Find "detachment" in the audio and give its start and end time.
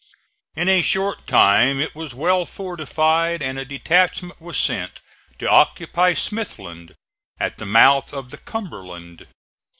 3.65-4.41